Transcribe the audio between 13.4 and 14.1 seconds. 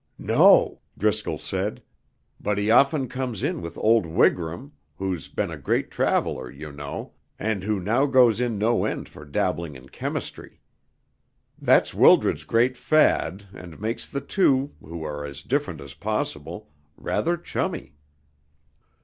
and makes